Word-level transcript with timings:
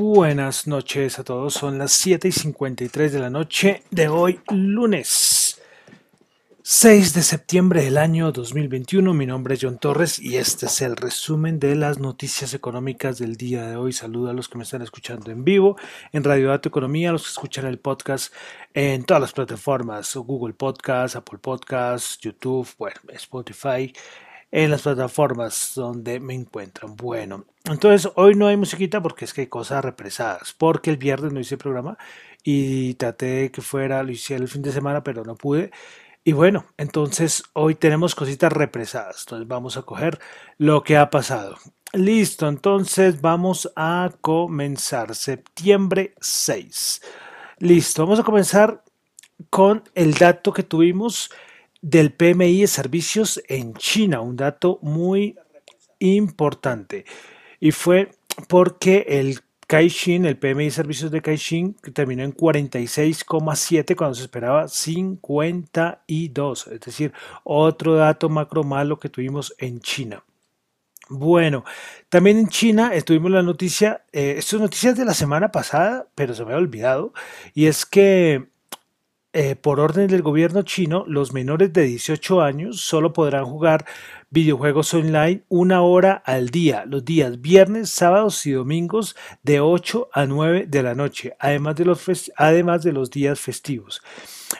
Buenas 0.00 0.68
noches 0.68 1.18
a 1.18 1.24
todos, 1.24 1.54
son 1.54 1.76
las 1.76 1.90
7 1.90 2.28
y 2.28 2.30
53 2.30 3.12
de 3.12 3.18
la 3.18 3.30
noche 3.30 3.82
de 3.90 4.06
hoy, 4.06 4.38
lunes 4.48 5.60
6 6.62 7.14
de 7.14 7.22
septiembre 7.22 7.82
del 7.82 7.98
año 7.98 8.30
2021. 8.30 9.12
Mi 9.12 9.26
nombre 9.26 9.54
es 9.54 9.60
John 9.60 9.78
Torres 9.78 10.20
y 10.20 10.36
este 10.36 10.66
es 10.66 10.82
el 10.82 10.94
resumen 10.94 11.58
de 11.58 11.74
las 11.74 11.98
noticias 11.98 12.54
económicas 12.54 13.18
del 13.18 13.34
día 13.34 13.66
de 13.66 13.74
hoy. 13.74 13.92
Saludo 13.92 14.30
a 14.30 14.34
los 14.34 14.48
que 14.48 14.56
me 14.58 14.62
están 14.62 14.82
escuchando 14.82 15.32
en 15.32 15.42
vivo 15.42 15.76
en 16.12 16.22
Radio 16.22 16.50
Dato 16.50 16.68
Economía, 16.68 17.08
a 17.08 17.12
los 17.12 17.24
que 17.24 17.30
escuchan 17.30 17.66
el 17.66 17.80
podcast 17.80 18.32
en 18.74 19.02
todas 19.02 19.20
las 19.20 19.32
plataformas, 19.32 20.14
Google 20.14 20.54
Podcast, 20.54 21.16
Apple 21.16 21.40
Podcast, 21.40 22.22
YouTube, 22.22 22.68
bueno, 22.78 23.00
Spotify, 23.14 23.92
en 24.52 24.70
las 24.70 24.82
plataformas 24.82 25.72
donde 25.74 26.20
me 26.20 26.34
encuentran. 26.34 26.94
Bueno, 26.94 27.46
entonces 27.68 28.10
hoy 28.16 28.34
no 28.34 28.46
hay 28.46 28.56
musiquita 28.56 29.02
porque 29.02 29.24
es 29.24 29.32
que 29.32 29.42
hay 29.42 29.46
cosas 29.46 29.84
represadas, 29.84 30.52
porque 30.52 30.90
el 30.90 30.96
viernes 30.96 31.32
no 31.32 31.40
hice 31.40 31.56
programa 31.56 31.98
y 32.42 32.94
traté 32.94 33.50
que 33.50 33.62
fuera, 33.62 34.02
lo 34.02 34.10
hiciera 34.10 34.42
el 34.42 34.48
fin 34.48 34.62
de 34.62 34.72
semana, 34.72 35.02
pero 35.02 35.24
no 35.24 35.36
pude. 35.36 35.70
Y 36.24 36.32
bueno, 36.32 36.66
entonces 36.76 37.42
hoy 37.54 37.74
tenemos 37.74 38.14
cositas 38.14 38.52
represadas, 38.52 39.22
entonces 39.22 39.48
vamos 39.48 39.76
a 39.76 39.82
coger 39.82 40.18
lo 40.58 40.82
que 40.82 40.96
ha 40.96 41.10
pasado. 41.10 41.56
Listo, 41.92 42.48
entonces 42.48 43.20
vamos 43.22 43.72
a 43.74 44.10
comenzar 44.20 45.14
septiembre 45.14 46.14
6. 46.20 47.00
Listo, 47.60 48.02
vamos 48.04 48.20
a 48.20 48.24
comenzar 48.24 48.84
con 49.48 49.82
el 49.94 50.14
dato 50.14 50.52
que 50.52 50.62
tuvimos 50.62 51.30
del 51.80 52.12
PMI 52.12 52.62
de 52.62 52.66
servicios 52.66 53.42
en 53.48 53.74
China, 53.74 54.20
un 54.20 54.36
dato 54.36 54.78
muy 54.82 55.36
importante. 55.98 57.04
Y 57.60 57.72
fue 57.72 58.12
porque 58.48 59.04
el 59.08 59.40
Caixin, 59.66 60.24
el 60.24 60.38
PMI 60.38 60.70
servicios 60.70 61.10
de 61.10 61.20
Caixin, 61.20 61.74
terminó 61.92 62.24
en 62.24 62.34
46,7 62.34 63.96
cuando 63.96 64.14
se 64.14 64.22
esperaba 64.22 64.66
52. 64.66 66.66
Es 66.68 66.80
decir, 66.80 67.12
otro 67.44 67.96
dato 67.96 68.30
macro 68.30 68.64
malo 68.64 68.98
que 68.98 69.10
tuvimos 69.10 69.54
en 69.58 69.80
China. 69.80 70.24
Bueno, 71.10 71.64
también 72.08 72.38
en 72.38 72.48
China 72.48 72.92
tuvimos 73.04 73.30
la 73.30 73.42
noticia, 73.42 74.04
eh, 74.12 74.36
esto 74.38 74.56
es 74.56 74.62
noticias 74.62 74.96
de 74.96 75.04
la 75.06 75.14
semana 75.14 75.50
pasada, 75.50 76.06
pero 76.14 76.34
se 76.34 76.44
me 76.44 76.52
ha 76.52 76.56
olvidado, 76.56 77.14
y 77.54 77.66
es 77.66 77.86
que 77.86 78.48
eh, 79.34 79.56
por 79.56 79.78
orden 79.78 80.06
del 80.08 80.22
gobierno 80.22 80.62
chino, 80.62 81.04
los 81.06 81.34
menores 81.34 81.70
de 81.74 81.82
18 81.82 82.40
años 82.40 82.80
solo 82.80 83.12
podrán 83.12 83.44
jugar 83.44 83.84
videojuegos 84.30 84.94
online 84.94 85.42
una 85.48 85.82
hora 85.82 86.14
al 86.24 86.48
día, 86.48 86.84
los 86.86 87.04
días 87.04 87.40
viernes, 87.40 87.90
sábados 87.90 88.46
y 88.46 88.52
domingos 88.52 89.16
de 89.42 89.60
8 89.60 90.08
a 90.12 90.24
9 90.24 90.66
de 90.68 90.82
la 90.82 90.94
noche, 90.94 91.36
además 91.38 91.76
de 91.76 91.84
los, 91.84 92.32
además 92.36 92.82
de 92.82 92.92
los 92.92 93.10
días 93.10 93.38
festivos. 93.38 94.02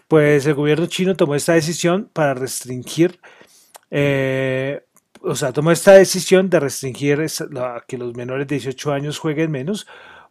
Pues 0.07 0.45
el 0.45 0.55
gobierno 0.55 0.87
chino 0.87 1.17
tomó 1.17 1.35
esta 1.35 1.55
decisión 1.55 2.11
para 2.13 2.35
restringir, 2.35 3.21
eh, 3.91 4.85
o 5.23 5.35
sea, 5.35 5.53
tomó 5.53 5.73
esta 5.73 5.95
decisión 5.95 6.51
de 6.51 6.61
restringir 6.61 7.25
a 7.57 7.85
que 7.89 7.97
los 7.97 8.15
menores 8.15 8.47
de 8.47 8.57
18 8.57 8.93
años 8.93 9.19
jueguen 9.19 9.51
menos 9.51 9.87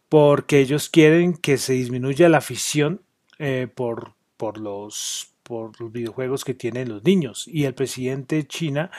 porque 0.08 0.60
ellos 0.60 0.88
quieren 0.88 1.34
que 1.34 1.58
se 1.58 1.72
disminuya 1.74 2.28
la 2.28 2.38
afición 2.38 3.02
eh, 3.38 3.68
por 3.72 4.17
por 4.38 4.56
los, 4.58 5.34
por 5.42 5.78
los 5.78 5.92
videojuegos 5.92 6.44
que 6.44 6.54
tienen 6.54 6.88
los 6.88 7.04
niños. 7.04 7.46
Y 7.46 7.64
el 7.64 7.74
presidente 7.74 8.36
de 8.36 8.46
China, 8.46 8.90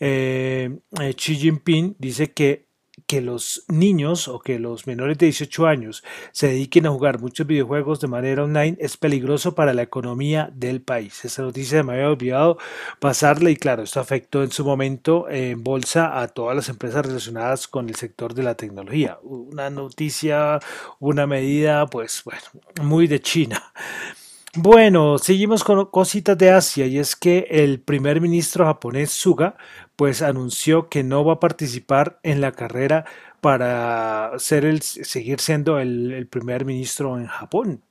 eh, 0.00 0.78
eh, 0.98 1.14
Xi 1.14 1.36
Jinping, 1.36 1.96
dice 1.98 2.32
que 2.32 2.66
que 3.06 3.20
los 3.20 3.64
niños 3.68 4.26
o 4.26 4.40
que 4.40 4.58
los 4.58 4.86
menores 4.86 5.18
de 5.18 5.26
18 5.26 5.66
años 5.66 6.02
se 6.32 6.48
dediquen 6.48 6.86
a 6.86 6.90
jugar 6.90 7.20
muchos 7.20 7.46
videojuegos 7.46 8.00
de 8.00 8.08
manera 8.08 8.44
online 8.44 8.76
es 8.80 8.96
peligroso 8.96 9.54
para 9.54 9.74
la 9.74 9.82
economía 9.82 10.50
del 10.54 10.80
país. 10.80 11.24
Esa 11.24 11.42
noticia 11.42 11.82
me 11.82 11.94
había 11.94 12.08
olvidado 12.08 12.58
pasarle 12.98 13.50
y 13.50 13.56
claro, 13.56 13.82
esto 13.82 14.00
afectó 14.00 14.42
en 14.42 14.50
su 14.50 14.64
momento 14.64 15.28
en 15.28 15.62
bolsa 15.62 16.20
a 16.20 16.28
todas 16.28 16.56
las 16.56 16.68
empresas 16.68 17.04
relacionadas 17.04 17.68
con 17.68 17.88
el 17.88 17.96
sector 17.96 18.34
de 18.34 18.42
la 18.42 18.56
tecnología. 18.56 19.18
Una 19.22 19.68
noticia, 19.68 20.58
una 20.98 21.26
medida, 21.26 21.86
pues 21.86 22.22
bueno, 22.24 22.42
muy 22.82 23.06
de 23.06 23.20
China. 23.20 23.72
Bueno, 24.58 25.18
seguimos 25.18 25.62
con 25.64 25.84
cositas 25.86 26.38
de 26.38 26.50
Asia 26.50 26.86
y 26.86 26.98
es 26.98 27.14
que 27.14 27.46
el 27.50 27.78
primer 27.78 28.22
ministro 28.22 28.64
japonés 28.64 29.10
Suga 29.10 29.58
pues 29.96 30.22
anunció 30.22 30.88
que 30.88 31.04
no 31.04 31.26
va 31.26 31.34
a 31.34 31.40
participar 31.40 32.18
en 32.22 32.40
la 32.40 32.52
carrera 32.52 33.04
para 33.42 34.32
ser 34.38 34.64
el, 34.64 34.80
seguir 34.80 35.40
siendo 35.40 35.78
el, 35.78 36.26
primer 36.30 36.64
ministro 36.64 37.18
en 37.18 37.26
Japón. 37.26 37.82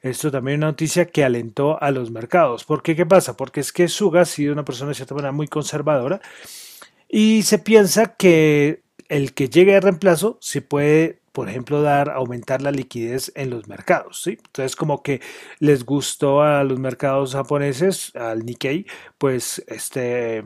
Esto 0.00 0.30
también 0.30 0.54
es 0.54 0.58
una 0.60 0.66
noticia 0.68 1.04
que 1.04 1.24
alentó 1.24 1.82
a 1.82 1.90
los 1.90 2.10
mercados. 2.10 2.64
¿Por 2.64 2.82
qué? 2.82 2.96
¿Qué 2.96 3.04
pasa? 3.04 3.36
Porque 3.36 3.60
es 3.60 3.70
que 3.70 3.86
Suga 3.86 4.22
ha 4.22 4.24
sido 4.24 4.54
una 4.54 4.64
persona 4.64 4.88
de 4.88 4.94
cierta 4.94 5.14
manera 5.14 5.32
muy 5.32 5.46
conservadora 5.46 6.22
y 7.06 7.42
se 7.42 7.58
piensa 7.58 8.14
que 8.16 8.82
el 9.10 9.34
que 9.34 9.50
llegue 9.50 9.72
de 9.72 9.80
reemplazo 9.80 10.38
se 10.40 10.62
puede 10.62 11.20
por 11.34 11.48
ejemplo, 11.48 11.82
dar, 11.82 12.10
aumentar 12.10 12.62
la 12.62 12.70
liquidez 12.70 13.32
en 13.34 13.50
los 13.50 13.66
mercados. 13.66 14.22
¿sí? 14.22 14.38
Entonces, 14.46 14.76
como 14.76 15.02
que 15.02 15.20
les 15.58 15.84
gustó 15.84 16.42
a 16.42 16.62
los 16.62 16.78
mercados 16.78 17.32
japoneses, 17.32 18.14
al 18.14 18.46
Nikkei, 18.46 18.86
pues 19.18 19.64
este, 19.66 20.44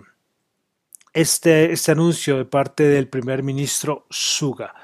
este, 1.13 1.73
este 1.73 1.93
anuncio 1.93 2.39
de 2.39 2.47
parte 2.47 2.85
del 2.85 3.07
primer 3.07 3.43
ministro 3.43 4.07
Suga. 4.09 4.75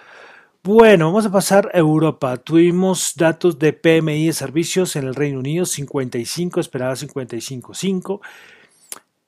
Bueno, 0.63 1.07
vamos 1.07 1.25
a 1.25 1.33
pasar 1.33 1.71
a 1.73 1.79
Europa. 1.79 2.37
Tuvimos 2.37 3.15
datos 3.17 3.59
de 3.59 3.73
PMI 3.73 4.27
de 4.27 4.33
servicios 4.35 4.97
en 4.97 5.05
el 5.07 5.15
Reino 5.15 5.39
Unido, 5.39 5.65
55, 5.65 6.61
esperaba 6.61 6.93
55.5. 6.93 8.21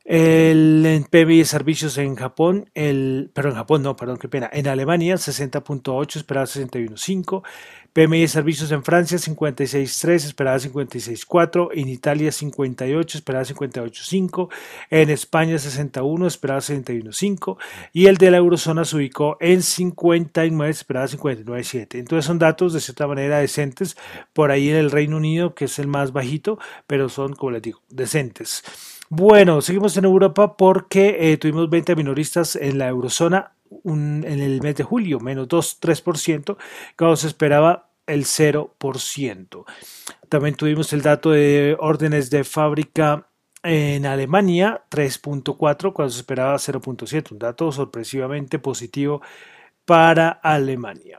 El 0.09 1.05
PMI 1.11 1.39
de 1.39 1.45
servicios 1.45 1.99
en 1.99 2.15
Japón, 2.15 2.71
el, 2.75 3.33
pero 3.35 3.49
en 3.49 3.57
Japón 3.57 3.83
no, 3.83 3.97
perdón, 3.97 4.19
qué 4.19 4.29
pena. 4.29 4.49
En 4.53 4.69
Alemania 4.69 5.17
60.8, 5.17 6.17
esperaba 6.17 6.47
61.5. 6.47 7.43
PMI 7.93 8.21
de 8.21 8.29
servicios 8.29 8.71
en 8.71 8.85
Francia 8.85 9.19
56.3, 9.19 10.15
esperaba 10.27 10.59
56.4. 10.59 11.71
En 11.75 11.89
Italia 11.89 12.31
58, 12.31 13.19
esperaba 13.19 13.45
58.5. 13.45 14.49
En 14.91 15.11
España 15.11 15.59
61, 15.59 16.27
esperaba 16.29 16.61
61.5. 16.61 17.57
Y 17.93 18.07
el 18.07 18.17
de 18.17 18.31
la 18.31 18.37
eurozona 18.37 18.85
se 18.85 18.95
ubicó 18.95 19.39
en 19.41 19.61
59, 19.61 20.71
esperaba 20.71 21.09
59.7. 21.09 21.99
Entonces 21.99 22.25
son 22.25 22.39
datos 22.39 22.73
de 22.75 22.81
cierta 22.81 23.09
manera 23.09 23.39
decentes. 23.39 23.97
Por 24.33 24.53
ahí 24.53 24.69
en 24.69 24.77
el 24.77 24.93
Reino 24.93 25.17
Unido, 25.17 25.57
que 25.57 25.65
es 25.65 25.81
el 25.81 25.89
más 25.89 26.13
bajito, 26.13 26.61
pero 26.87 27.09
son, 27.09 27.35
como 27.35 27.51
les 27.51 27.63
digo, 27.63 27.83
decentes. 27.89 28.63
Bueno, 29.09 29.61
seguimos 29.61 29.97
en 29.97 30.05
Europa 30.05 30.57
porque 30.57 31.33
eh, 31.33 31.37
tuvimos 31.37 31.71
20 31.71 31.95
minoristas 31.95 32.57
en 32.57 32.79
la 32.79 32.89
eurozona 32.89 33.53
en 33.85 34.25
el 34.25 34.61
mes 34.63 34.77
de 34.77 34.85
julio, 34.85 35.21
menos 35.21 35.49
2-3%, 35.49 36.57
cuando 36.97 37.17
se 37.17 37.27
esperaba 37.29 37.91
el 38.07 38.25
0%. 38.25 39.65
También 40.29 40.55
tuvimos 40.55 40.93
el 40.93 41.03
dato 41.03 41.31
de 41.31 41.77
órdenes 41.79 42.31
de 42.31 42.45
fábrica 42.45 43.29
en 43.63 44.07
Alemania, 44.07 44.85
3.4, 44.91 45.93
cuando 45.93 46.11
se 46.11 46.21
esperaba 46.21 46.55
0.7, 46.57 47.33
un 47.33 47.39
dato 47.39 47.71
sorpresivamente 47.73 48.59
positivo 48.59 49.23
para 49.85 50.29
Alemania. 50.31 51.19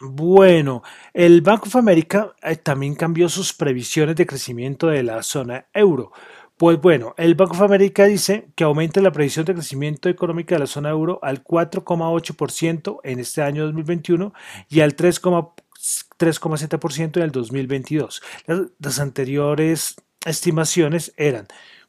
Bueno, 0.00 0.82
el 1.14 1.40
Bank 1.40 1.64
of 1.64 1.76
America 1.76 2.34
eh, 2.42 2.56
también 2.56 2.94
cambió 2.94 3.30
sus 3.30 3.54
previsiones 3.54 4.14
de 4.16 4.26
crecimiento 4.26 4.88
de 4.88 5.02
la 5.02 5.22
zona 5.22 5.66
euro. 5.72 6.12
Pues 6.56 6.80
bueno, 6.80 7.14
el 7.18 7.34
Banco 7.34 7.52
of 7.52 7.60
America 7.60 8.06
dice 8.06 8.48
que 8.54 8.64
aumenta 8.64 9.02
la 9.02 9.12
previsión 9.12 9.44
de 9.44 9.52
crecimiento 9.52 10.08
económico 10.08 10.54
de 10.54 10.60
la 10.60 10.66
zona 10.66 10.88
euro 10.88 11.18
al 11.22 11.44
4,8% 11.44 13.00
en 13.04 13.18
este 13.18 13.42
año 13.42 13.66
2021 13.66 14.32
y 14.70 14.80
al 14.80 14.96
3,7% 14.96 17.16
en 17.18 17.22
el 17.22 17.30
2022. 17.30 18.22
Las, 18.78 19.00
anteriores 19.00 19.96
estimaciones 20.24 21.12
eran 21.18 21.46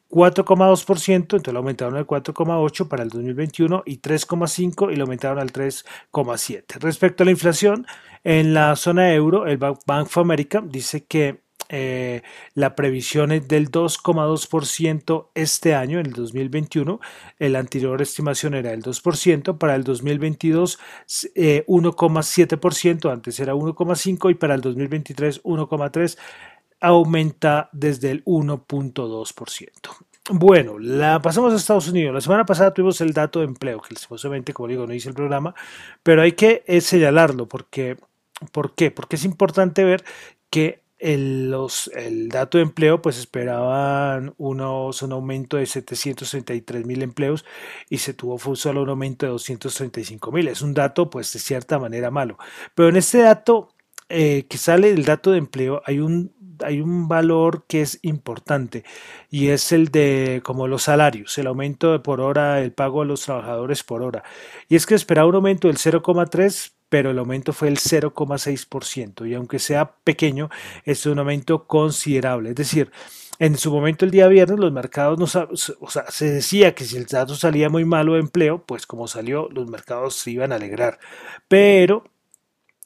4,2%, 0.09 1.15
entonces 1.15 1.53
lo 1.53 1.59
aumentaron 1.59 1.95
al 1.95 2.05
4,8% 2.05 2.89
para 2.89 3.03
el 3.03 3.09
2021 3.09 3.83
y 3.85 4.01
3,5% 4.01 4.91
y 4.91 4.97
lo 4.97 5.05
aumentaron 5.05 5.39
al 5.39 5.53
3,7%. 5.53 6.81
Respecto 6.81 7.23
a 7.23 7.25
la 7.25 7.31
inflación, 7.31 7.87
en 8.25 8.53
la 8.53 8.75
zona 8.75 9.13
euro, 9.13 9.47
el 9.47 9.59
Bank 9.59 9.79
of 9.87 10.17
America 10.17 10.61
dice 10.61 11.05
que 11.05 11.46
eh, 11.69 12.21
la 12.53 12.75
previsión 12.75 13.31
es 13.31 13.47
del 13.47 13.71
2,2% 13.71 15.27
este 15.35 15.75
año, 15.75 15.99
en 15.99 16.07
el 16.07 16.13
2021. 16.13 16.99
La 17.39 17.59
anterior 17.59 18.01
estimación 18.01 18.53
era 18.53 18.71
del 18.71 18.83
2%. 18.83 19.57
Para 19.57 19.75
el 19.75 19.83
2022, 19.83 20.79
1,7%. 21.07 23.09
Eh, 23.09 23.11
antes 23.11 23.39
era 23.39 23.53
1,5% 23.53 24.31
y 24.31 24.35
para 24.35 24.55
el 24.55 24.61
2023, 24.61 25.43
1,3%. 25.43 26.17
Aumenta 26.79 27.69
desde 27.73 28.11
el 28.11 28.23
1,2%. 28.25 29.69
Bueno, 30.29 30.77
la 30.77 31.21
pasamos 31.21 31.53
a 31.53 31.55
Estados 31.55 31.87
Unidos. 31.87 32.13
La 32.13 32.21
semana 32.21 32.45
pasada 32.45 32.73
tuvimos 32.73 33.01
el 33.01 33.13
dato 33.13 33.39
de 33.39 33.45
empleo, 33.45 33.81
que 33.81 33.95
supuestamente, 33.95 34.53
como 34.53 34.67
digo, 34.67 34.85
no 34.85 34.93
hice 34.93 35.09
el 35.09 35.15
programa, 35.15 35.55
pero 36.03 36.21
hay 36.21 36.33
que 36.33 36.63
eh, 36.67 36.81
señalarlo 36.81 37.47
porque 37.47 37.97
¿Por 38.51 38.75
qué? 38.75 38.91
Porque 38.91 39.15
es 39.15 39.25
importante 39.25 39.83
ver 39.83 40.03
que 40.49 40.83
el, 40.99 41.51
los, 41.51 41.89
el 41.95 42.29
dato 42.29 42.57
de 42.57 42.63
empleo, 42.63 43.01
pues 43.01 43.17
esperaban 43.17 44.33
unos, 44.37 45.01
un 45.01 45.11
aumento 45.11 45.57
de 45.57 45.65
733 45.65 46.85
mil 46.85 47.01
empleos 47.03 47.45
y 47.89 47.99
se 47.99 48.13
tuvo 48.13 48.37
solo 48.55 48.83
un 48.83 48.89
aumento 48.89 49.25
de 49.25 49.31
235 49.31 50.31
mil. 50.31 50.47
Es 50.47 50.61
un 50.61 50.73
dato, 50.73 51.09
pues 51.09 51.31
de 51.33 51.39
cierta 51.39 51.79
manera 51.79 52.11
malo. 52.11 52.37
Pero 52.75 52.89
en 52.89 52.97
este 52.97 53.19
dato 53.19 53.69
eh, 54.09 54.45
que 54.49 54.57
sale 54.57 54.93
del 54.93 55.03
dato 55.03 55.31
de 55.31 55.37
empleo 55.37 55.81
hay 55.85 55.99
un, 55.99 56.33
hay 56.63 56.79
un 56.79 57.09
valor 57.09 57.65
que 57.67 57.81
es 57.81 57.99
importante 58.03 58.85
y 59.29 59.49
es 59.49 59.73
el 59.73 59.89
de 59.89 60.41
como 60.45 60.67
los 60.67 60.83
salarios, 60.83 61.37
el 61.37 61.47
aumento 61.47 61.91
de 61.91 61.99
por 61.99 62.21
hora, 62.21 62.61
el 62.61 62.71
pago 62.73 63.01
a 63.01 63.05
los 63.05 63.23
trabajadores 63.23 63.83
por 63.83 64.03
hora. 64.03 64.23
Y 64.69 64.75
es 64.77 64.85
que 64.85 64.95
esperaba 64.95 65.27
un 65.27 65.35
aumento 65.35 65.67
del 65.67 65.77
0,3 65.77 66.76
pero 66.89 67.11
el 67.11 67.19
aumento 67.19 67.53
fue 67.53 67.67
el 67.67 67.77
0,6% 67.77 69.27
y 69.27 69.33
aunque 69.33 69.59
sea 69.59 69.91
pequeño, 70.03 70.49
es 70.85 71.05
un 71.05 71.19
aumento 71.19 71.65
considerable. 71.67 72.49
Es 72.49 72.55
decir, 72.55 72.91
en 73.39 73.57
su 73.57 73.71
momento 73.71 74.05
el 74.05 74.11
día 74.11 74.27
viernes 74.27 74.59
los 74.59 74.71
mercados 74.71 75.19
no 75.19 75.25
o 75.25 75.89
sea, 75.89 76.05
se 76.09 76.31
decía 76.31 76.73
que 76.73 76.85
si 76.85 76.97
el 76.97 77.05
dato 77.05 77.35
salía 77.35 77.69
muy 77.69 77.85
malo 77.85 78.13
de 78.13 78.21
empleo, 78.21 78.63
pues 78.65 78.85
como 78.87 79.07
salió, 79.07 79.49
los 79.51 79.67
mercados 79.67 80.15
se 80.15 80.31
iban 80.31 80.51
a 80.51 80.55
alegrar. 80.55 80.99
Pero 81.47 82.05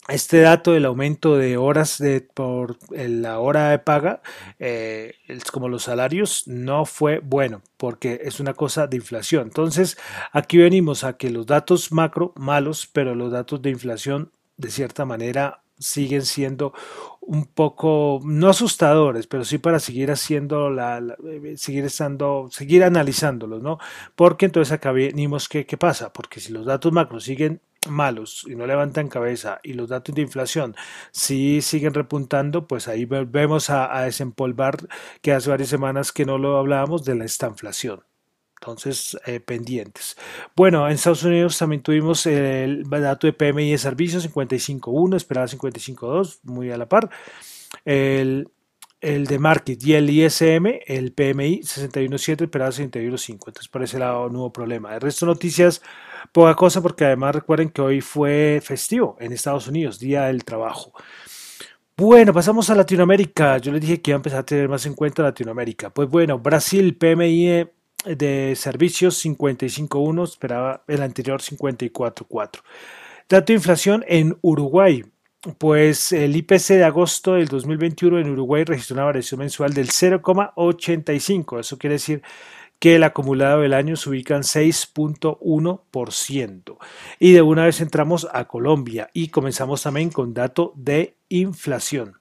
este 0.07 0.41
dato 0.41 0.71
del 0.73 0.85
aumento 0.85 1.37
de 1.37 1.57
horas 1.57 1.97
de, 1.97 2.21
por 2.21 2.77
la 2.91 3.39
hora 3.39 3.69
de 3.69 3.79
paga, 3.79 4.21
eh, 4.59 5.13
como 5.51 5.69
los 5.69 5.83
salarios, 5.83 6.47
no 6.47 6.85
fue 6.85 7.19
bueno 7.19 7.61
porque 7.77 8.21
es 8.23 8.39
una 8.39 8.53
cosa 8.53 8.87
de 8.87 8.97
inflación. 8.97 9.43
Entonces, 9.43 9.97
aquí 10.31 10.57
venimos 10.57 11.03
a 11.03 11.17
que 11.17 11.29
los 11.29 11.45
datos 11.45 11.91
macro 11.91 12.33
malos, 12.35 12.87
pero 12.91 13.15
los 13.15 13.31
datos 13.31 13.61
de 13.61 13.69
inflación 13.69 14.31
de 14.57 14.71
cierta 14.71 15.05
manera 15.05 15.61
siguen 15.79 16.23
siendo 16.25 16.73
un 17.21 17.45
poco 17.45 18.19
no 18.23 18.49
asustadores, 18.49 19.27
pero 19.27 19.45
sí 19.45 19.57
para 19.57 19.79
seguir 19.79 20.11
haciendo 20.11 20.69
la, 20.69 20.99
eh, 20.99 21.55
seguir 21.57 21.85
estando, 21.85 22.49
seguir 22.51 22.83
analizándolos, 22.83 23.61
¿no? 23.61 23.79
Porque 24.15 24.45
entonces 24.45 24.71
acá 24.71 24.91
venimos 24.91 25.47
que 25.49 25.65
qué 25.65 25.77
pasa, 25.77 26.13
porque 26.13 26.39
si 26.39 26.51
los 26.51 26.65
datos 26.65 26.91
macro 26.91 27.19
siguen 27.19 27.61
malos 27.89 28.45
y 28.47 28.55
no 28.55 28.67
levantan 28.67 29.07
cabeza 29.07 29.59
y 29.63 29.73
los 29.73 29.89
datos 29.89 30.13
de 30.13 30.21
inflación 30.21 30.75
sí 31.11 31.61
siguen 31.61 31.93
repuntando, 31.93 32.67
pues 32.67 32.87
ahí 32.87 33.05
volvemos 33.05 33.69
a, 33.69 34.01
desempolvar 34.03 34.77
que 35.21 35.33
hace 35.33 35.49
varias 35.49 35.69
semanas 35.69 36.11
que 36.11 36.25
no 36.25 36.37
lo 36.37 36.57
hablábamos 36.57 37.03
de 37.03 37.15
la 37.15 37.25
estanflación. 37.25 38.03
Entonces, 38.59 39.17
eh, 39.25 39.39
pendientes. 39.39 40.17
Bueno, 40.55 40.87
en 40.87 40.93
Estados 40.93 41.23
Unidos 41.23 41.57
también 41.57 41.81
tuvimos 41.81 42.27
el 42.27 42.83
dato 42.87 43.25
de 43.25 43.33
PMI 43.33 43.71
de 43.71 43.77
servicios 43.79 44.31
55.1, 44.31 45.15
esperaba 45.15 45.47
55.2, 45.47 46.41
muy 46.43 46.69
a 46.69 46.77
la 46.77 46.87
par. 46.87 47.09
El, 47.85 48.49
el 49.01 49.25
de 49.25 49.39
Market 49.39 49.83
y 49.83 49.93
el 49.93 50.09
ISM, 50.09 50.67
el 50.85 51.11
PMI 51.11 51.61
61.7, 51.61 52.43
esperaba 52.43 52.71
61.5. 52.71 53.31
Entonces, 53.31 53.67
por 53.67 53.83
ese 53.83 53.99
lado 53.99 54.29
no 54.29 54.39
hubo 54.39 54.53
problema. 54.53 54.93
El 54.93 55.01
resto 55.01 55.25
de 55.25 55.33
noticias 55.33 55.81
Poca 56.31 56.55
cosa 56.55 56.81
porque 56.81 57.05
además 57.05 57.35
recuerden 57.35 57.69
que 57.69 57.81
hoy 57.81 58.01
fue 58.01 58.61
festivo 58.63 59.17
en 59.19 59.33
Estados 59.33 59.67
Unidos, 59.67 59.99
Día 59.99 60.23
del 60.23 60.45
Trabajo. 60.45 60.93
Bueno, 61.97 62.33
pasamos 62.33 62.69
a 62.69 62.75
Latinoamérica. 62.75 63.57
Yo 63.57 63.71
les 63.71 63.81
dije 63.81 64.01
que 64.01 64.11
iba 64.11 64.15
a 64.15 64.19
empezar 64.19 64.39
a 64.39 64.45
tener 64.45 64.69
más 64.69 64.85
en 64.85 64.93
cuenta 64.93 65.23
Latinoamérica. 65.23 65.89
Pues 65.89 66.09
bueno, 66.09 66.39
Brasil, 66.39 66.95
PMI 66.95 67.67
de 68.05 68.53
servicios 68.55 69.23
55.1, 69.23 70.23
esperaba 70.23 70.83
el 70.87 71.01
anterior 71.01 71.41
54.4. 71.41 72.61
Dato 73.29 73.45
de 73.45 73.53
inflación 73.53 74.05
en 74.07 74.37
Uruguay. 74.41 75.03
Pues 75.57 76.11
el 76.11 76.35
IPC 76.35 76.75
de 76.75 76.83
agosto 76.83 77.33
del 77.33 77.47
2021 77.47 78.19
en 78.19 78.29
Uruguay 78.29 78.63
registró 78.63 78.93
una 78.93 79.05
variación 79.05 79.39
mensual 79.39 79.73
del 79.73 79.89
0,85. 79.89 81.59
Eso 81.59 81.79
quiere 81.79 81.95
decir 81.95 82.21
que 82.77 82.97
el 82.97 83.03
acumulado 83.03 83.61
del 83.61 83.73
año 83.73 83.95
se 83.95 84.11
ubica 84.11 84.35
en 84.35 84.43
6.1%. 84.43 86.77
Y 87.17 87.31
de 87.31 87.41
una 87.41 87.65
vez 87.65 87.81
entramos 87.81 88.27
a 88.31 88.45
Colombia 88.45 89.09
y 89.13 89.29
comenzamos 89.29 89.81
también 89.81 90.11
con 90.11 90.35
dato 90.35 90.73
de 90.75 91.17
inflación. 91.29 92.20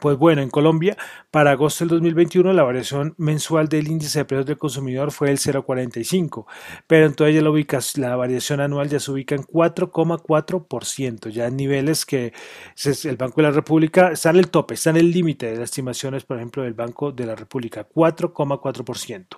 Pues 0.00 0.16
bueno, 0.16 0.40
en 0.40 0.48
Colombia, 0.48 0.96
para 1.30 1.50
agosto 1.50 1.84
del 1.84 1.90
2021, 1.90 2.54
la 2.54 2.62
variación 2.62 3.14
mensual 3.18 3.68
del 3.68 3.88
índice 3.88 4.20
de 4.20 4.24
precios 4.24 4.46
del 4.46 4.56
consumidor 4.56 5.12
fue 5.12 5.30
el 5.30 5.36
0,45, 5.38 6.46
pero 6.86 7.04
entonces 7.04 7.34
ya 7.34 7.42
la, 7.42 8.08
la 8.08 8.16
variación 8.16 8.60
anual 8.60 8.88
ya 8.88 8.98
se 8.98 9.10
ubica 9.10 9.34
en 9.34 9.42
4,4%, 9.42 11.28
ya 11.28 11.46
en 11.46 11.56
niveles 11.56 12.06
que 12.06 12.32
el 13.04 13.16
Banco 13.18 13.36
de 13.36 13.42
la 13.42 13.50
República 13.50 14.12
está 14.12 14.30
en 14.30 14.36
el 14.36 14.48
tope, 14.48 14.72
está 14.72 14.88
en 14.88 14.96
el 14.96 15.10
límite 15.10 15.50
de 15.50 15.56
las 15.58 15.64
estimaciones, 15.64 16.24
por 16.24 16.38
ejemplo, 16.38 16.62
del 16.62 16.74
Banco 16.74 17.12
de 17.12 17.26
la 17.26 17.34
República, 17.34 17.86
4,4%. 17.86 19.36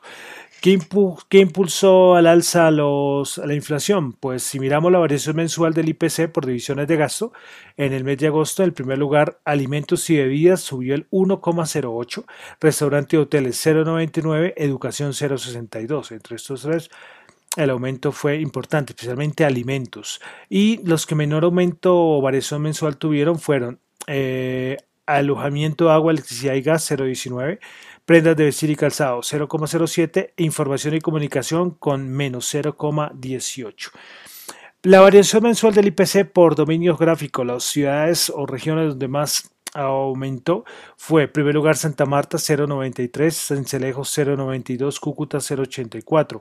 ¿Qué, 1.29 1.39
impulsó 1.39 2.17
al 2.17 2.27
alza 2.27 2.73
la 2.73 3.55
inflación? 3.55 4.15
Pues 4.15 4.43
si 4.43 4.59
miramos 4.59 4.91
la 4.91 4.99
variación 4.99 5.37
mensual 5.37 5.73
del 5.73 5.91
IPC 5.91 6.33
por 6.33 6.45
divisiones 6.45 6.89
de 6.89 6.97
gasto, 6.97 7.33
en 7.77 7.93
el 7.93 8.03
mes 8.03 8.19
de 8.19 8.27
agosto, 8.27 8.65
en 8.65 8.71
el 8.71 8.73
primer 8.73 8.99
lugar, 8.99 9.39
alimentos 9.45 10.11
y 10.11 10.17
bebidas 10.17 10.63
subió 10.63 10.97
el 10.97 11.09
1,08, 11.11 12.25
restaurante 12.61 13.15
y 13.15 13.21
hoteles 13.21 13.65
0,99, 13.65 14.55
educación 14.57 15.13
0,62. 15.13 16.11
Entre 16.11 16.35
estos 16.35 16.63
tres, 16.63 16.91
el 17.57 17.71
aumento 17.71 18.11
fue 18.11 18.41
importante, 18.41 18.93
especialmente 18.93 19.45
alimentos. 19.45 20.21
Y 20.49 20.85
los 20.85 21.07
que 21.07 21.15
menor 21.15 21.45
aumento 21.45 21.97
o 21.97 22.21
variación 22.21 22.63
mensual 22.63 22.97
tuvieron 22.97 23.39
fueron 23.39 23.79
eh, 24.09 24.79
alojamiento, 25.07 25.93
agua, 25.93 26.11
electricidad 26.11 26.55
y 26.55 26.63
gas 26.63 26.91
0,19 26.91 27.61
prendas 28.07 28.37
de 28.37 28.45
vestir 28.45 28.71
y 28.71 28.77
calzado 28.77 29.19
0,07 29.19 30.33
e 30.37 30.45
información 30.45 30.95
y 30.95 31.01
comunicación 31.01 31.73
con 31.73 32.09
menos 32.09 32.55
0,18. 32.55 33.91
La 34.83 35.01
variación 35.01 35.43
mensual 35.43 35.75
del 35.75 35.89
IPC 35.89 36.31
por 36.33 36.55
dominios 36.55 36.99
gráficos, 36.99 37.45
las 37.45 37.65
ciudades 37.65 38.33
o 38.35 38.47
regiones 38.47 38.91
donde 38.91 39.09
más 39.09 39.51
aumentó 39.75 40.65
fue, 40.97 41.25
en 41.25 41.33
primer 41.33 41.57
lugar, 41.57 41.77
Santa 41.77 42.07
Marta 42.07 42.39
0,93, 42.39 43.33
Cincelejo 43.33 44.03
0,92, 44.03 45.01
Cúcuta 45.01 45.39
0,84. 45.39 46.41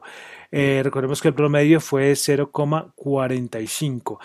Eh, 0.52 0.82
recordemos 0.84 1.20
que 1.22 1.30
el 1.30 1.34
promedio 1.34 1.82
fue 1.82 2.12
0,45. 2.14 4.20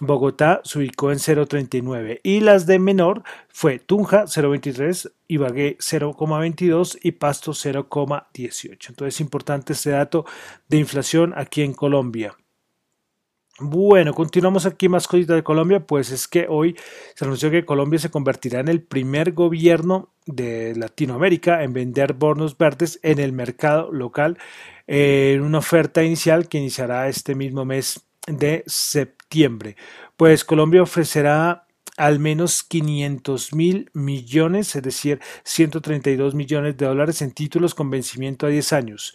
Bogotá 0.00 0.60
se 0.64 0.78
ubicó 0.78 1.10
en 1.10 1.18
0,39 1.18 2.20
y 2.22 2.40
las 2.40 2.66
de 2.66 2.78
menor 2.78 3.22
fue 3.48 3.78
Tunja 3.78 4.24
0,23, 4.24 5.10
Ibagué 5.26 5.78
0,22 5.78 6.98
y 7.02 7.12
Pasto 7.12 7.52
0,18. 7.52 8.88
Entonces 8.90 9.14
es 9.14 9.20
importante 9.20 9.72
este 9.72 9.90
dato 9.90 10.26
de 10.68 10.76
inflación 10.76 11.32
aquí 11.34 11.62
en 11.62 11.72
Colombia. 11.72 12.36
Bueno, 13.58 14.12
continuamos 14.12 14.66
aquí 14.66 14.90
más 14.90 15.08
cositas 15.08 15.34
de 15.34 15.42
Colombia, 15.42 15.80
pues 15.80 16.10
es 16.10 16.28
que 16.28 16.46
hoy 16.46 16.76
se 17.14 17.24
anunció 17.24 17.50
que 17.50 17.64
Colombia 17.64 17.98
se 17.98 18.10
convertirá 18.10 18.60
en 18.60 18.68
el 18.68 18.82
primer 18.82 19.32
gobierno 19.32 20.10
de 20.26 20.74
Latinoamérica 20.76 21.62
en 21.62 21.72
vender 21.72 22.12
bonos 22.12 22.58
verdes 22.58 23.00
en 23.02 23.18
el 23.18 23.32
mercado 23.32 23.90
local 23.90 24.36
en 24.86 25.40
una 25.40 25.58
oferta 25.58 26.02
inicial 26.02 26.48
que 26.48 26.58
iniciará 26.58 27.08
este 27.08 27.34
mismo 27.34 27.64
mes 27.64 28.04
de 28.26 28.62
septiembre. 28.66 29.15
Pues 30.16 30.44
Colombia 30.44 30.82
ofrecerá 30.82 31.66
al 31.96 32.18
menos 32.18 32.62
500 32.62 33.54
mil 33.54 33.90
millones, 33.94 34.76
es 34.76 34.82
decir, 34.82 35.20
132 35.44 36.34
millones 36.34 36.76
de 36.76 36.86
dólares 36.86 37.22
en 37.22 37.32
títulos 37.32 37.74
con 37.74 37.90
vencimiento 37.90 38.46
a 38.46 38.50
10 38.50 38.72
años. 38.72 39.14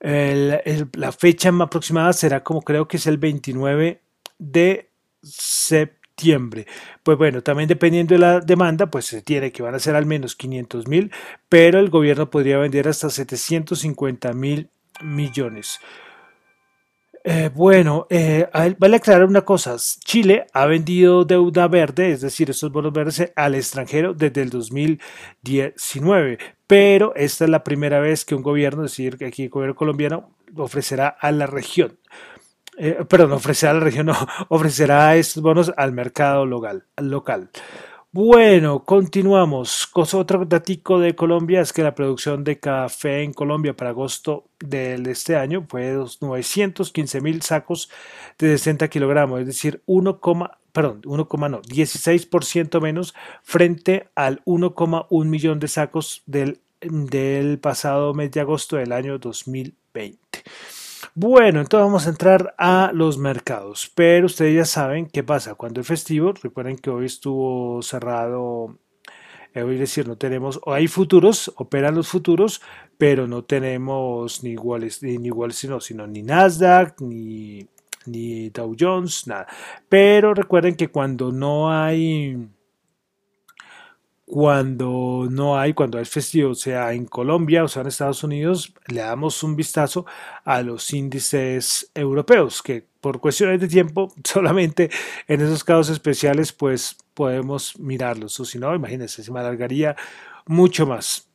la 0.00 1.12
fecha 1.12 1.50
aproximada 1.60 2.12
será 2.12 2.42
como 2.42 2.62
creo 2.62 2.88
que 2.88 2.96
es 2.96 3.06
el 3.06 3.18
29 3.18 4.00
de 4.38 4.90
septiembre. 5.22 6.66
Pues 7.02 7.18
bueno, 7.18 7.42
también 7.42 7.68
dependiendo 7.68 8.14
de 8.14 8.20
la 8.20 8.40
demanda, 8.40 8.90
pues 8.90 9.06
se 9.06 9.22
tiene 9.22 9.52
que 9.52 9.62
van 9.62 9.74
a 9.74 9.78
ser 9.78 9.94
al 9.94 10.06
menos 10.06 10.36
500 10.36 10.88
mil, 10.88 11.12
pero 11.48 11.78
el 11.78 11.90
gobierno 11.90 12.30
podría 12.30 12.58
vender 12.58 12.88
hasta 12.88 13.10
750 13.10 14.32
mil 14.32 14.70
millones. 15.02 15.80
Eh, 17.28 17.50
bueno, 17.52 18.06
eh, 18.08 18.48
vale 18.78 18.96
aclarar 18.96 19.24
una 19.26 19.40
cosa. 19.44 19.74
Chile 19.78 20.46
ha 20.52 20.64
vendido 20.66 21.24
deuda 21.24 21.66
verde, 21.66 22.12
es 22.12 22.20
decir, 22.20 22.50
estos 22.50 22.70
bonos 22.70 22.92
verdes 22.92 23.32
al 23.34 23.56
extranjero 23.56 24.14
desde 24.14 24.42
el 24.42 24.50
2019, 24.50 26.38
pero 26.68 27.12
esta 27.16 27.44
es 27.44 27.50
la 27.50 27.64
primera 27.64 27.98
vez 27.98 28.24
que 28.24 28.36
un 28.36 28.42
gobierno, 28.42 28.84
es 28.84 28.92
decir, 28.92 29.18
aquí 29.26 29.42
el 29.42 29.50
gobierno 29.50 29.74
colombiano 29.74 30.30
ofrecerá 30.56 31.08
a 31.08 31.32
la 31.32 31.48
región. 31.48 31.98
Eh, 32.78 33.04
perdón, 33.08 33.32
ofrecerá 33.32 33.72
a 33.72 33.74
la 33.74 33.80
región, 33.80 34.06
no, 34.06 34.14
ofrecerá 34.48 35.16
estos 35.16 35.42
bonos 35.42 35.72
al 35.76 35.90
mercado 35.90 36.46
local. 36.46 36.84
local. 36.96 37.50
Bueno, 38.16 38.82
continuamos. 38.82 39.90
Otro 39.92 40.46
datico 40.46 40.98
de 40.98 41.14
Colombia 41.14 41.60
es 41.60 41.74
que 41.74 41.82
la 41.82 41.94
producción 41.94 42.44
de 42.44 42.58
café 42.58 43.22
en 43.22 43.34
Colombia 43.34 43.76
para 43.76 43.90
agosto 43.90 44.46
de 44.58 44.94
este 45.10 45.36
año 45.36 45.66
fue 45.68 45.94
915 46.22 47.20
mil 47.20 47.42
sacos 47.42 47.90
de 48.38 48.56
60 48.56 48.88
kilogramos, 48.88 49.40
es 49.40 49.46
decir, 49.46 49.82
1, 49.84 50.18
perdón, 50.72 51.02
16% 51.02 52.80
menos 52.80 53.14
frente 53.42 54.08
al 54.14 54.42
1,1 54.46 55.24
millón 55.26 55.60
de 55.60 55.68
sacos 55.68 56.22
del, 56.24 56.60
del 56.80 57.58
pasado 57.58 58.14
mes 58.14 58.30
de 58.30 58.40
agosto 58.40 58.76
del 58.76 58.92
año 58.92 59.18
2020. 59.18 60.18
Bueno, 61.18 61.60
entonces 61.60 61.86
vamos 61.86 62.06
a 62.06 62.10
entrar 62.10 62.54
a 62.58 62.90
los 62.92 63.16
mercados, 63.16 63.90
pero 63.94 64.26
ustedes 64.26 64.54
ya 64.54 64.64
saben 64.66 65.06
qué 65.06 65.22
pasa 65.24 65.54
cuando 65.54 65.80
es 65.80 65.86
festivo. 65.86 66.34
Recuerden 66.42 66.76
que 66.76 66.90
hoy 66.90 67.06
estuvo 67.06 67.80
cerrado, 67.80 68.78
eh, 69.54 69.62
decir, 69.64 70.06
no 70.06 70.18
tenemos, 70.18 70.60
hay 70.66 70.88
futuros, 70.88 71.50
operan 71.56 71.94
los 71.94 72.08
futuros, 72.08 72.60
pero 72.98 73.26
no 73.26 73.44
tenemos 73.44 74.44
ni 74.44 74.50
iguales, 74.50 75.02
ni, 75.02 75.16
ni 75.16 75.28
iguales, 75.28 75.56
sino, 75.56 75.80
sino 75.80 76.06
ni 76.06 76.22
Nasdaq, 76.22 77.00
ni, 77.00 77.66
ni 78.04 78.50
Dow 78.50 78.76
Jones, 78.78 79.26
nada. 79.26 79.46
Pero 79.88 80.34
recuerden 80.34 80.74
que 80.76 80.88
cuando 80.88 81.32
no 81.32 81.72
hay 81.72 82.36
cuando 84.26 85.28
no 85.30 85.56
hay, 85.56 85.72
cuando 85.72 86.00
es 86.00 86.10
festivo, 86.10 86.54
sea 86.54 86.92
en 86.92 87.06
Colombia 87.06 87.62
o 87.62 87.68
sea 87.68 87.82
en 87.82 87.88
Estados 87.88 88.24
Unidos, 88.24 88.74
le 88.88 89.00
damos 89.00 89.42
un 89.44 89.54
vistazo 89.54 90.04
a 90.44 90.62
los 90.62 90.92
índices 90.92 91.90
europeos, 91.94 92.60
que 92.60 92.84
por 93.00 93.20
cuestiones 93.20 93.60
de 93.60 93.68
tiempo, 93.68 94.12
solamente 94.24 94.90
en 95.28 95.40
esos 95.40 95.62
casos 95.62 95.90
especiales, 95.90 96.52
pues 96.52 96.96
podemos 97.14 97.78
mirarlos, 97.78 98.38
o 98.40 98.44
si 98.44 98.58
no, 98.58 98.74
imagínense, 98.74 99.22
se 99.22 99.30
me 99.30 99.40
alargaría 99.40 99.96
mucho 100.46 100.86
más. 100.86 101.28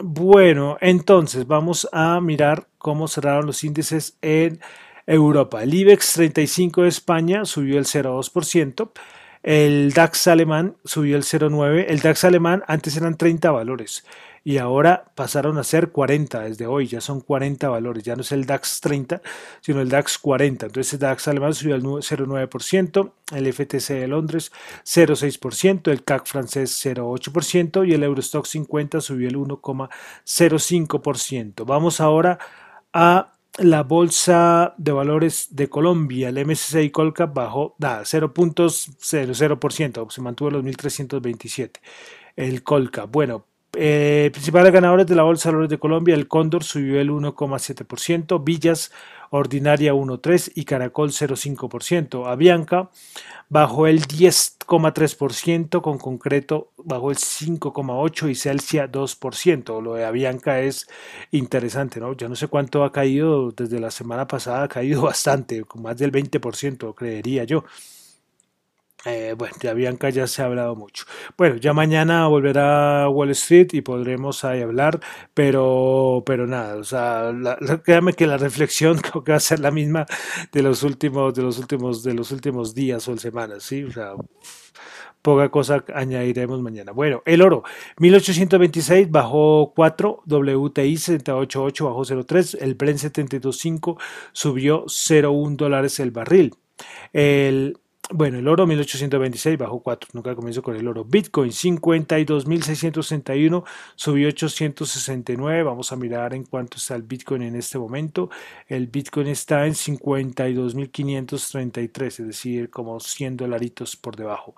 Bueno, 0.00 0.78
entonces 0.80 1.46
vamos 1.46 1.88
a 1.92 2.20
mirar 2.20 2.66
cómo 2.78 3.06
cerraron 3.06 3.46
los 3.46 3.62
índices 3.62 4.18
en 4.22 4.60
Europa. 5.06 5.62
El 5.62 5.72
IBEX 5.72 6.14
35 6.14 6.82
de 6.82 6.88
España 6.88 7.44
subió 7.44 7.78
el 7.78 7.84
0,2%. 7.84 8.90
El 9.42 9.92
DAX 9.92 10.28
alemán 10.28 10.76
subió 10.84 11.16
el 11.16 11.24
0,9. 11.24 11.86
El 11.88 12.00
DAX 12.00 12.24
alemán 12.24 12.62
antes 12.66 12.96
eran 12.96 13.16
30 13.16 13.50
valores 13.50 14.04
y 14.44 14.58
ahora 14.58 15.04
pasaron 15.14 15.56
a 15.58 15.64
ser 15.64 15.92
40 15.92 16.40
desde 16.40 16.66
hoy, 16.66 16.88
ya 16.88 17.00
son 17.00 17.20
40 17.20 17.68
valores, 17.68 18.02
ya 18.02 18.16
no 18.16 18.22
es 18.22 18.32
el 18.32 18.44
DAX 18.44 18.80
30, 18.80 19.22
sino 19.60 19.80
el 19.80 19.88
DAX 19.88 20.18
40. 20.18 20.66
Entonces 20.66 20.94
el 20.94 20.98
DAX 20.98 21.28
alemán 21.28 21.54
subió 21.54 21.76
al 21.76 21.82
0,9%, 21.82 23.12
el 23.34 23.52
FTC 23.52 24.00
de 24.00 24.08
Londres 24.08 24.50
0,6%, 24.84 25.92
el 25.92 26.02
CAC 26.02 26.26
francés 26.26 26.84
0,8% 26.84 27.88
y 27.88 27.94
el 27.94 28.02
Eurostock 28.02 28.46
50 28.46 29.00
subió 29.00 29.28
el 29.28 29.36
1,05%. 29.36 31.64
Vamos 31.64 32.00
ahora 32.00 32.40
a 32.92 33.28
la 33.58 33.82
bolsa 33.82 34.74
de 34.78 34.92
valores 34.92 35.48
de 35.50 35.68
Colombia, 35.68 36.30
el 36.30 36.46
MSCI 36.46 36.90
Colcap 36.90 37.34
bajó 37.34 37.76
0.00%, 37.78 40.10
se 40.10 40.20
mantuvo 40.20 40.48
en 40.48 40.54
los 40.54 40.64
1.327. 40.64 41.80
El 42.36 42.62
Colcap, 42.62 43.10
bueno, 43.10 43.44
eh, 43.74 44.30
principales 44.32 44.72
ganadores 44.72 45.06
de 45.06 45.14
la 45.14 45.22
Bolsa 45.22 45.48
de 45.48 45.54
Valores 45.54 45.70
de 45.70 45.78
Colombia, 45.78 46.14
el 46.14 46.28
Cóndor 46.28 46.64
subió 46.64 47.00
el 47.00 47.10
1,7%, 47.10 48.42
Villas 48.42 48.90
Ordinaria 49.34 49.94
1,3% 49.94 50.52
y 50.54 50.64
Caracol 50.64 51.10
0,5%. 51.10 52.26
Avianca 52.26 52.90
bajó 53.48 53.86
el 53.86 54.02
10,3%, 54.02 55.80
con 55.80 55.98
concreto 55.98 56.72
bajó 56.76 57.10
el 57.10 57.16
5,8% 57.16 58.30
y 58.30 58.34
Celsia 58.34 58.92
2%. 58.92 59.80
Lo 59.80 59.94
de 59.94 60.04
Avianca 60.04 60.60
es 60.60 60.86
interesante, 61.30 61.98
¿no? 61.98 62.14
Ya 62.14 62.28
no 62.28 62.36
sé 62.36 62.48
cuánto 62.48 62.84
ha 62.84 62.92
caído 62.92 63.52
desde 63.52 63.80
la 63.80 63.90
semana 63.90 64.26
pasada, 64.26 64.64
ha 64.64 64.68
caído 64.68 65.02
bastante, 65.10 65.64
con 65.64 65.82
más 65.82 65.96
del 65.96 66.12
20%, 66.12 66.94
creería 66.94 67.44
yo. 67.44 67.64
Eh, 69.04 69.34
bueno, 69.36 69.54
de 69.60 69.74
Bianca 69.74 70.10
ya 70.10 70.28
se 70.28 70.42
ha 70.42 70.44
hablado 70.44 70.76
mucho. 70.76 71.06
Bueno, 71.36 71.56
ya 71.56 71.72
mañana 71.72 72.28
volverá 72.28 73.08
Wall 73.08 73.30
Street 73.30 73.68
y 73.72 73.80
podremos 73.80 74.44
ahí 74.44 74.62
hablar, 74.62 75.00
pero, 75.34 76.22
pero 76.24 76.46
nada, 76.46 76.76
o 76.76 76.84
sea, 76.84 77.32
créame 77.84 78.12
que 78.12 78.28
la 78.28 78.36
reflexión 78.36 78.98
creo 79.02 79.24
que 79.24 79.32
va 79.32 79.38
a 79.38 79.40
ser 79.40 79.58
la 79.58 79.72
misma 79.72 80.06
de 80.52 80.62
los 80.62 80.84
últimos, 80.84 81.34
de 81.34 81.42
los 81.42 81.58
últimos, 81.58 82.04
de 82.04 82.14
los 82.14 82.30
últimos 82.30 82.74
días 82.74 83.08
o 83.08 83.16
semanas, 83.16 83.64
sí, 83.64 83.82
o 83.82 83.90
sea, 83.90 84.14
poca 85.20 85.48
cosa 85.50 85.84
añadiremos 85.94 86.60
mañana. 86.62 86.92
Bueno, 86.92 87.22
el 87.26 87.42
oro, 87.42 87.64
1826 87.98 89.10
bajó 89.10 89.72
4, 89.74 90.22
WTI 90.26 90.96
788 90.96 91.84
bajó 91.86 92.04
0,3, 92.04 92.58
el 92.60 92.74
Brent 92.74 92.98
725 92.98 93.98
subió 94.32 94.84
0,1 94.84 95.56
dólares 95.56 95.98
el 95.98 96.12
barril. 96.12 96.54
El 97.12 97.78
bueno, 98.12 98.38
el 98.38 98.48
oro 98.48 98.66
1826 98.66 99.58
bajó 99.58 99.80
4, 99.80 100.10
nunca 100.12 100.34
comienzo 100.34 100.62
con 100.62 100.76
el 100.76 100.86
oro. 100.88 101.04
Bitcoin 101.04 101.50
52.661 101.50 103.64
subió 103.94 104.28
869. 104.28 105.62
Vamos 105.62 105.92
a 105.92 105.96
mirar 105.96 106.34
en 106.34 106.44
cuánto 106.44 106.76
está 106.76 106.94
el 106.94 107.02
Bitcoin 107.02 107.42
en 107.42 107.56
este 107.56 107.78
momento. 107.78 108.30
El 108.66 108.86
Bitcoin 108.86 109.26
está 109.28 109.66
en 109.66 109.74
52.533, 109.74 112.06
es 112.06 112.26
decir, 112.26 112.70
como 112.70 113.00
100 113.00 113.36
dolaritos 113.36 113.96
por 113.96 114.16
debajo. 114.16 114.54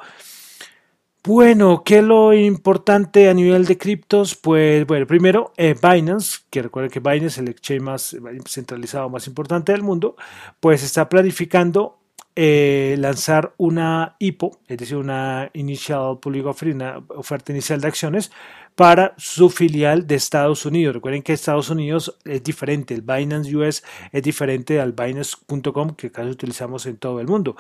Bueno, 1.27 1.83
¿qué 1.85 2.01
es 2.01 2.05
lo 2.05 2.35
importante 2.35 3.31
a 3.31 3.35
nivel 3.35 3.65
de 3.65 3.79
criptos? 3.79 4.37
Pues 4.37 4.87
bueno, 4.87 5.07
primero 5.07 5.55
eh, 5.57 5.75
Binance, 5.75 6.41
que 6.51 6.61
recuerden 6.61 6.91
que 6.91 7.01
Binance 7.01 7.27
es 7.27 7.39
el 7.39 7.49
exchange 7.49 7.81
más 7.81 8.15
centralizado, 8.47 9.09
más 9.09 9.27
importante 9.27 9.73
del 9.73 9.83
mundo, 9.83 10.17
pues 10.61 10.83
está 10.83 11.09
planificando 11.09 12.04
eh, 12.37 12.97
lanzar 12.99 13.55
una 13.59 14.17
IPO, 14.19 14.59
es 14.67 14.79
decir, 14.79 14.97
una 14.97 15.51
Initial 15.53 16.19
Public 16.21 16.47
Offering, 16.47 16.77
una 16.77 17.03
oferta 17.09 17.53
inicial 17.53 17.81
de 17.81 17.89
acciones 17.89 18.33
para 18.75 19.15
su 19.17 19.51
filial 19.51 20.07
de 20.07 20.17
Estados 20.17 20.67
Unidos. 20.67 20.95
Recuerden 20.95 21.23
que 21.23 21.33
Estados 21.33 21.71
Unidos 21.71 22.19
es 22.25 22.43
diferente, 22.43 22.95
el 22.95 23.03
Binance 23.03 23.55
US 23.55 23.85
es 24.11 24.23
diferente 24.23 24.81
al 24.81 24.93
Binance.com 24.93 25.95
que 25.95 26.11
casi 26.11 26.31
utilizamos 26.31 26.87
en 26.87 26.97
todo 26.97 27.21
el 27.21 27.29
mundo. 27.29 27.57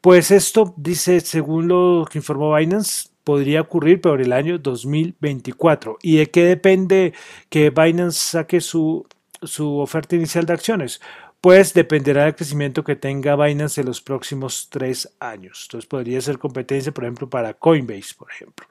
Pues 0.00 0.30
esto 0.30 0.74
dice, 0.76 1.20
según 1.20 1.68
lo 1.68 2.06
que 2.10 2.18
informó 2.18 2.54
Binance, 2.54 3.08
podría 3.24 3.62
ocurrir 3.62 4.00
por 4.00 4.20
el 4.20 4.32
año 4.32 4.58
2024. 4.58 5.98
¿Y 6.02 6.16
de 6.16 6.30
qué 6.30 6.44
depende 6.44 7.14
que 7.48 7.70
Binance 7.70 8.18
saque 8.18 8.60
su, 8.60 9.06
su 9.42 9.78
oferta 9.78 10.16
inicial 10.16 10.46
de 10.46 10.52
acciones? 10.52 11.00
Pues 11.40 11.72
dependerá 11.74 12.24
del 12.24 12.34
crecimiento 12.34 12.82
que 12.82 12.96
tenga 12.96 13.36
Binance 13.36 13.80
en 13.80 13.86
los 13.86 14.00
próximos 14.00 14.68
tres 14.70 15.08
años. 15.20 15.66
Entonces 15.68 15.88
podría 15.88 16.20
ser 16.20 16.38
competencia, 16.38 16.92
por 16.92 17.04
ejemplo, 17.04 17.30
para 17.30 17.54
Coinbase, 17.54 18.14
por 18.16 18.30
ejemplo. 18.30 18.66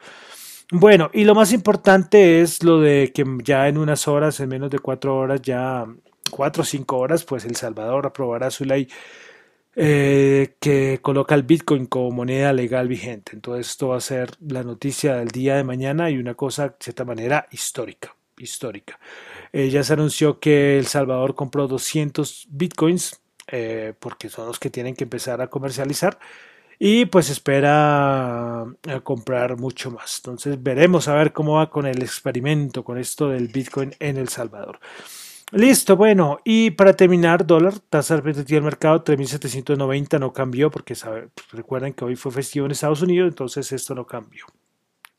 Bueno, 0.71 1.09
y 1.13 1.23
lo 1.23 1.33
más 1.33 1.53
importante 1.53 2.41
es 2.41 2.61
lo 2.63 2.81
de 2.81 3.13
que 3.13 3.23
ya 3.43 3.69
en 3.69 3.77
unas 3.77 4.07
horas, 4.07 4.39
en 4.41 4.49
menos 4.49 4.69
de 4.69 4.79
cuatro 4.79 5.17
horas, 5.17 5.41
ya 5.41 5.85
cuatro 6.29 6.63
o 6.63 6.65
cinco 6.65 6.97
horas, 6.97 7.23
pues 7.23 7.45
El 7.45 7.55
Salvador 7.55 8.05
aprobará 8.05 8.51
su 8.51 8.65
ley 8.65 8.89
eh, 9.75 10.55
que 10.59 10.99
coloca 11.01 11.35
el 11.35 11.43
Bitcoin 11.43 11.85
como 11.85 12.11
moneda 12.11 12.51
legal 12.51 12.87
vigente. 12.87 13.31
Entonces 13.33 13.69
esto 13.69 13.89
va 13.89 13.97
a 13.97 14.01
ser 14.01 14.31
la 14.41 14.63
noticia 14.63 15.15
del 15.15 15.29
día 15.29 15.55
de 15.55 15.63
mañana 15.63 16.09
y 16.09 16.17
una 16.17 16.33
cosa 16.33 16.69
de 16.69 16.75
cierta 16.79 17.05
manera 17.05 17.47
histórica, 17.51 18.15
histórica. 18.37 18.99
Eh, 19.57 19.71
ya 19.71 19.81
se 19.81 19.93
anunció 19.93 20.39
que 20.39 20.77
El 20.77 20.85
Salvador 20.85 21.33
compró 21.33 21.67
200 21.67 22.45
bitcoins 22.51 23.19
eh, 23.47 23.95
porque 23.99 24.29
son 24.29 24.45
los 24.45 24.59
que 24.59 24.69
tienen 24.69 24.95
que 24.95 25.05
empezar 25.05 25.41
a 25.41 25.47
comercializar 25.49 26.19
y 26.77 27.05
pues 27.05 27.31
espera 27.31 28.65
eh, 28.83 29.01
comprar 29.01 29.57
mucho 29.57 29.89
más. 29.89 30.19
Entonces 30.19 30.61
veremos 30.61 31.07
a 31.07 31.15
ver 31.15 31.33
cómo 31.33 31.53
va 31.55 31.71
con 31.71 31.87
el 31.87 32.03
experimento, 32.03 32.83
con 32.83 32.99
esto 32.99 33.29
del 33.29 33.47
bitcoin 33.47 33.95
en 33.99 34.17
El 34.17 34.29
Salvador. 34.29 34.79
Listo, 35.51 35.97
bueno, 35.97 36.37
y 36.43 36.69
para 36.69 36.93
terminar, 36.93 37.47
dólar, 37.47 37.79
tasa 37.79 38.15
repetitiva 38.17 38.57
del 38.57 38.63
mercado 38.65 39.03
3.790 39.03 40.19
no 40.19 40.33
cambió 40.33 40.69
porque 40.69 40.93
sabe, 40.93 41.29
recuerden 41.51 41.93
que 41.93 42.05
hoy 42.05 42.15
fue 42.15 42.31
festivo 42.31 42.67
en 42.67 42.73
Estados 42.73 43.01
Unidos, 43.01 43.29
entonces 43.29 43.71
esto 43.71 43.95
no 43.95 44.05
cambió. 44.05 44.45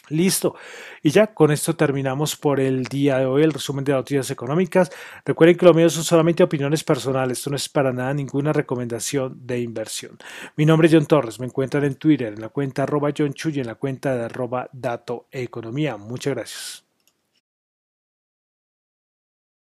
Listo. 0.09 0.55
Y 1.03 1.11
ya 1.11 1.29
con 1.29 1.50
esto 1.50 1.77
terminamos 1.77 2.37
por 2.37 2.61
el 2.61 2.85
día 2.85 3.19
de 3.19 3.27
hoy 3.27 3.43
el 3.43 3.53
resumen 3.53 3.85
de 3.85 3.93
noticias 3.93 4.31
económicas. 4.31 4.91
Recuerden 5.25 5.57
que 5.57 5.67
lo 5.67 5.75
mío 5.75 5.88
son 5.91 6.05
solamente 6.05 6.43
opiniones 6.43 6.85
personales. 6.85 7.38
Esto 7.38 7.50
no 7.50 7.57
es 7.57 7.69
para 7.69 7.93
nada 7.93 8.15
ninguna 8.15 8.53
recomendación 8.53 9.47
de 9.47 9.61
inversión. 9.61 10.19
Mi 10.57 10.67
nombre 10.67 10.88
es 10.88 10.95
John 10.95 11.07
Torres. 11.07 11.41
Me 11.41 11.47
encuentran 11.47 11.85
en 11.85 11.97
Twitter 11.97 12.33
en 12.35 12.41
la 12.41 12.49
cuenta 12.49 12.85
arroba 12.85 13.11
John 13.17 13.35
Chuy 13.35 13.61
en 13.61 13.67
la 13.67 13.75
cuenta 13.75 14.15
de 14.15 14.25
arroba 14.25 14.69
Dato 14.73 15.29
Economía. 15.31 15.97
Muchas 15.97 16.35
gracias. 16.35 16.88